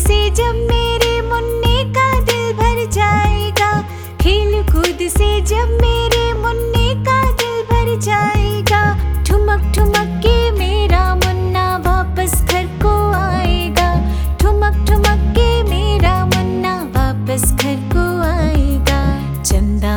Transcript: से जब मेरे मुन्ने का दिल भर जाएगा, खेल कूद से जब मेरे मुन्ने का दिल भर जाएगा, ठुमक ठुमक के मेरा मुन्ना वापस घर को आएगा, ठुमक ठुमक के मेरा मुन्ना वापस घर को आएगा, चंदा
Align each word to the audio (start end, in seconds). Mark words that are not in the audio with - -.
से 0.00 0.18
जब 0.30 0.54
मेरे 0.70 1.20
मुन्ने 1.22 1.82
का 1.94 2.08
दिल 2.20 2.52
भर 2.58 2.84
जाएगा, 2.92 3.70
खेल 4.20 4.62
कूद 4.72 5.08
से 5.08 5.40
जब 5.42 5.70
मेरे 5.82 6.32
मुन्ने 6.34 6.88
का 7.06 7.20
दिल 7.32 7.62
भर 7.70 7.98
जाएगा, 8.00 8.82
ठुमक 9.28 9.72
ठुमक 9.76 10.20
के 10.24 10.36
मेरा 10.58 11.04
मुन्ना 11.14 11.66
वापस 11.86 12.40
घर 12.42 12.66
को 12.82 12.94
आएगा, 13.12 13.90
ठुमक 14.40 14.84
ठुमक 14.88 15.26
के 15.38 15.50
मेरा 15.70 16.14
मुन्ना 16.26 16.76
वापस 16.96 17.50
घर 17.52 17.76
को 17.92 18.06
आएगा, 18.30 19.02
चंदा 19.42 19.96